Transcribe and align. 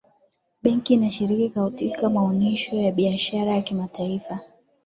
benki 0.63 0.93
inashiriki 0.93 1.49
katika 1.49 2.09
maonesho 2.09 2.75
ya 2.75 2.91
biashara 2.91 3.55
ya 3.55 3.61
kimataifa 3.61 4.39